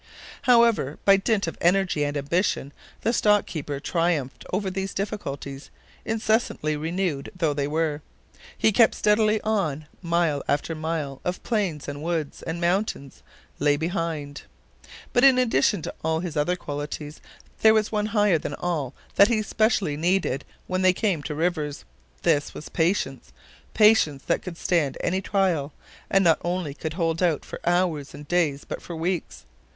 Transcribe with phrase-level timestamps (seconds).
[0.49, 5.69] However, by dint of energy and ambition, the stock keeper triumphed over these difficulties,
[6.05, 8.01] incessantly renewed though they were.
[8.57, 13.21] He kept steadily on; mile after mile of plains and woods, and mountains,
[13.59, 14.41] lay behind.
[15.13, 17.21] But in addition to all his other qualities,
[17.61, 21.85] there was one higher than all that he specially needed when they came to rivers.
[22.23, 23.31] This was patience
[23.75, 25.73] patience that could stand any trial,
[26.09, 29.45] and not only could hold out for hours and days, but for weeks.